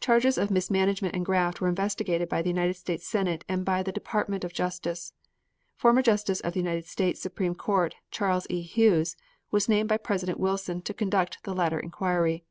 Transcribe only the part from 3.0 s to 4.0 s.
Senate and by the